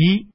[0.00, 0.28] 一、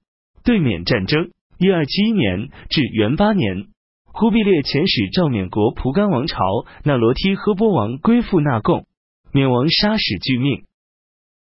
[0.44, 1.32] 对缅战争。
[1.58, 3.68] 一二七一年至元八年，
[4.06, 6.38] 忽必烈遣使召缅国蒲甘王朝
[6.84, 8.86] 那罗梯诃波王归附纳贡，
[9.32, 10.66] 缅王杀使拒命。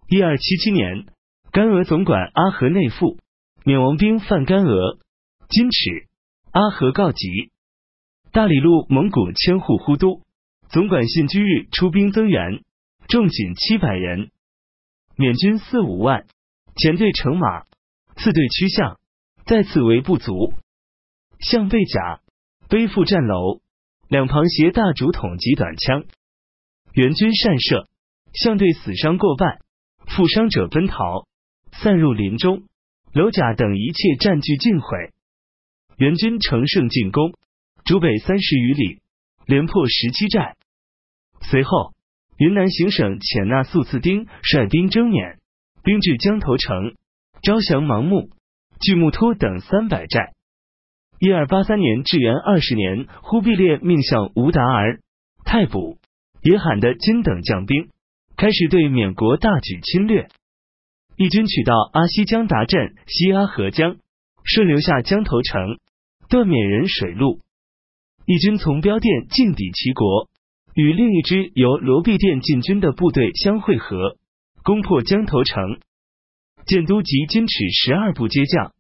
[0.07, 1.05] 一二七七年，
[1.52, 3.18] 甘俄总管阿和内附，
[3.63, 5.00] 缅王兵犯甘俄，
[5.50, 6.08] 金尺，
[6.52, 7.52] 阿和告急，
[8.32, 10.22] 大理路蒙古千户呼都
[10.70, 12.62] 总管信居日出兵增援，
[13.08, 14.30] 众仅七百人，
[15.16, 16.26] 缅军四五万，
[16.76, 17.64] 前队乘马，
[18.24, 19.00] 四队驱象。
[19.44, 20.54] 再次为不足，
[21.39, 22.21] 向背甲
[22.70, 23.60] 背负战楼，
[24.07, 26.06] 两旁携大竹筒及短枪，
[26.93, 27.89] 援军善射，
[28.34, 29.60] 向队死伤过半，
[30.06, 31.28] 负伤者奔逃，
[31.71, 32.64] 散入林中，
[33.12, 35.12] 楼甲等一切占据尽毁。
[35.98, 37.34] 援军乘胜进攻，
[37.84, 39.02] 逐北三十余里，
[39.48, 40.56] 连破十七寨。
[41.42, 41.94] 随后，
[42.38, 45.40] 云南行省遣纳素次丁率兵征缅，
[45.84, 46.95] 兵至江头城，
[47.41, 48.30] 招降盲目。
[48.80, 50.33] 巨木突等三百寨。
[51.19, 55.02] 一二八三年至元二十年，忽必烈命向吴达儿、
[55.45, 56.00] 太卜、
[56.42, 57.89] 也罕的金等将兵，
[58.38, 60.30] 开始对缅国大举侵略。
[61.16, 63.98] 义军取到阿西江达镇西阿河江，
[64.44, 65.78] 顺流下江头城，
[66.28, 67.39] 断缅人水路。
[68.26, 70.28] 义军从标店进抵齐国，
[70.73, 74.17] 与另一支由罗毕店进军的部队相会合，
[74.64, 75.80] 攻破江头城。
[76.66, 78.73] 建都及金尺十二部皆将，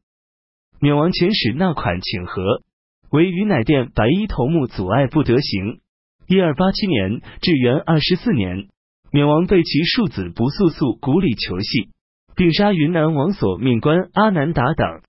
[0.79, 2.61] 缅王遣使纳款请和，
[3.09, 5.79] 为于乃殿白衣头目阻碍不得行。
[6.27, 8.67] 一二八七年至元二十四年，
[9.11, 11.89] 缅王被其庶子不速速鼓里求戏，
[12.35, 15.01] 并杀云南王所命官阿难达等。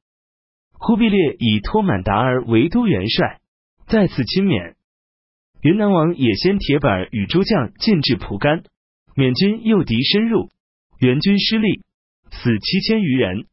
[0.73, 3.39] 忽必烈以托满达儿为都元帅，
[3.87, 4.75] 再次亲缅。
[5.61, 8.65] 云南王也先铁板与诸将进至蒲甘，
[9.15, 10.49] 缅军诱敌深入，
[10.99, 11.83] 援军失利。
[12.33, 13.47] 死七千余人，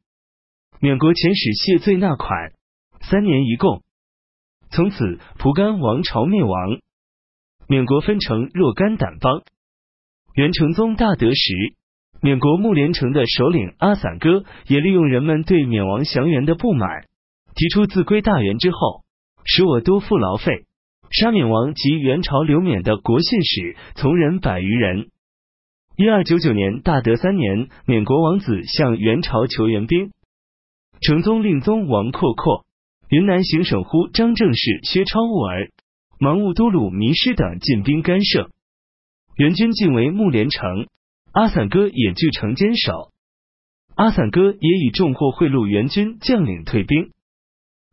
[0.80, 2.54] 缅国遣使谢罪纳款，
[3.02, 3.84] 三年一贡。
[4.72, 6.80] 从此蒲甘王朝灭亡，
[7.68, 9.44] 缅国分成若干胆邦。
[10.34, 11.76] 元成宗大德时，
[12.22, 17.06] 缅国木连城的首领阿散哥也利用人们对缅王降元的不满，
[17.54, 19.04] 提出自归大元之后，
[19.44, 20.66] 使我多付劳费，
[21.12, 25.10] 杀缅王及元朝留缅的国信使从人百余人。
[26.02, 30.14] 一二九九年，大德三年，缅国王子向元朝求援兵，
[31.02, 32.66] 成宗令宗王阔阔、
[33.10, 35.72] 云南行省呼张正士、薛超兀儿、
[36.18, 38.50] 盲兀都鲁迷失等进兵干涉，
[39.36, 40.88] 元军进为木连城，
[41.34, 43.12] 阿散哥也据城坚守。
[43.96, 47.12] 阿散哥也以重货贿赂元军将领退兵，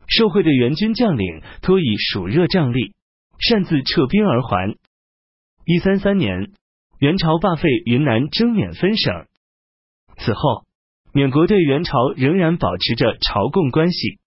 [0.07, 2.93] 受贿的元军将领托以暑热仗力，
[3.37, 4.77] 擅自撤兵而还。
[5.65, 6.53] 一三三年。
[6.99, 9.27] 元朝罢废云南征缅分省，
[10.17, 10.65] 此后
[11.13, 14.17] 缅国对元朝仍然保持着朝贡关系。